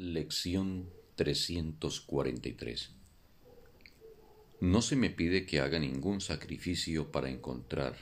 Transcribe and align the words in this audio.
Lección 0.00 0.88
343 1.16 2.92
No 4.60 4.80
se 4.80 4.94
me 4.94 5.10
pide 5.10 5.44
que 5.44 5.58
haga 5.58 5.80
ningún 5.80 6.20
sacrificio 6.20 7.10
para 7.10 7.30
encontrar 7.30 7.96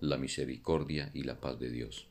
la 0.00 0.16
misericordia 0.16 1.10
y 1.12 1.24
la 1.24 1.38
paz 1.38 1.60
de 1.60 1.70
Dios. 1.70 2.06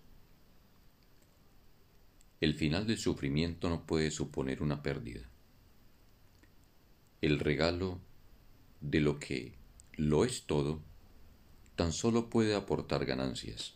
El 2.41 2.53
final 2.53 2.85
del 2.85 2.99
sufrimiento 2.99 3.69
no 3.69 3.87
puede 3.87 4.11
suponer 4.11 4.61
una 4.61 4.83
pérdida. 4.83 5.27
El 7.19 7.39
regalo 7.39 7.99
de 8.81 9.01
lo 9.01 9.17
que 9.17 9.55
lo 9.95 10.25
es 10.25 10.43
todo 10.43 10.83
tan 11.75 11.91
solo 11.91 12.29
puede 12.29 12.53
aportar 12.53 13.03
ganancias. 13.03 13.73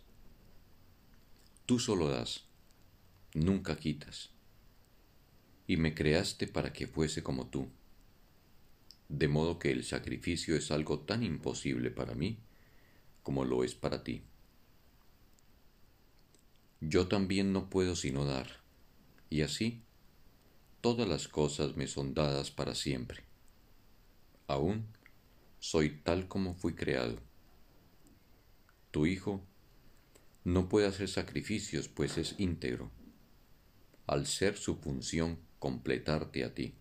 Tú 1.65 1.79
solo 1.79 2.09
das, 2.09 2.45
nunca 3.33 3.75
quitas 3.77 4.29
y 5.67 5.77
me 5.77 5.93
creaste 5.93 6.47
para 6.47 6.73
que 6.73 6.87
fuese 6.87 7.23
como 7.23 7.47
tú. 7.47 7.69
De 9.09 9.27
modo 9.27 9.59
que 9.59 9.71
el 9.71 9.83
sacrificio 9.83 10.55
es 10.55 10.71
algo 10.71 10.99
tan 10.99 11.23
imposible 11.23 11.91
para 11.91 12.15
mí 12.15 12.39
como 13.23 13.45
lo 13.45 13.63
es 13.63 13.75
para 13.75 14.03
ti. 14.03 14.23
Yo 16.79 17.07
también 17.07 17.53
no 17.53 17.69
puedo 17.69 17.95
sino 17.95 18.25
dar, 18.25 18.47
y 19.29 19.41
así 19.41 19.83
todas 20.81 21.07
las 21.07 21.27
cosas 21.27 21.77
me 21.77 21.87
son 21.87 22.13
dadas 22.13 22.49
para 22.49 22.73
siempre. 22.73 23.23
Aún 24.47 24.87
soy 25.59 25.91
tal 25.91 26.27
como 26.27 26.55
fui 26.55 26.73
creado. 26.73 27.19
Tu 28.89 29.05
Hijo 29.05 29.45
no 30.43 30.67
puede 30.67 30.87
hacer 30.87 31.07
sacrificios, 31.07 31.87
pues 31.87 32.17
es 32.17 32.35
íntegro. 32.39 32.89
Al 34.07 34.25
ser 34.25 34.57
su 34.57 34.75
función 34.77 35.37
completarte 35.61 36.43
a 36.43 36.55
ti. 36.55 36.73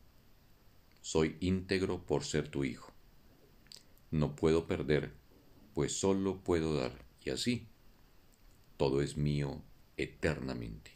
Soy 1.02 1.36
íntegro 1.40 2.06
por 2.06 2.24
ser 2.24 2.48
tu 2.48 2.64
hijo. 2.64 2.90
No 4.10 4.34
puedo 4.34 4.66
perder, 4.66 5.12
pues 5.74 5.92
solo 5.92 6.42
puedo 6.42 6.74
dar, 6.74 7.04
y 7.22 7.28
así 7.28 7.68
todo 8.78 9.02
es 9.02 9.18
mío 9.18 9.62
eternamente. 9.98 10.92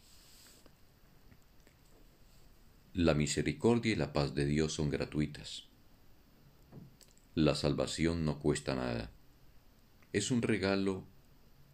La 2.94 3.12
misericordia 3.12 3.92
y 3.92 3.96
la 3.96 4.14
paz 4.14 4.34
de 4.34 4.46
Dios 4.46 4.72
son 4.72 4.88
gratuitas. 4.88 5.64
La 7.34 7.54
salvación 7.54 8.24
no 8.24 8.38
cuesta 8.38 8.74
nada. 8.74 9.12
Es 10.14 10.30
un 10.30 10.40
regalo 10.40 11.04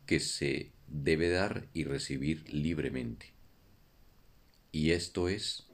que 0.06 0.18
se 0.18 0.72
debe 0.88 1.28
dar 1.28 1.68
y 1.72 1.84
recibir 1.84 2.52
libremente. 2.52 3.32
Y 4.72 4.90
esto 4.90 5.28
es 5.28 5.69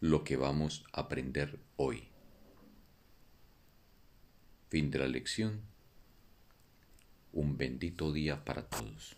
lo 0.00 0.24
que 0.24 0.36
vamos 0.36 0.84
a 0.92 1.02
aprender 1.02 1.58
hoy. 1.76 2.08
Fin 4.68 4.90
de 4.90 4.98
la 4.98 5.06
lección. 5.06 5.62
Un 7.32 7.56
bendito 7.56 8.12
día 8.12 8.44
para 8.44 8.66
todos. 8.68 9.16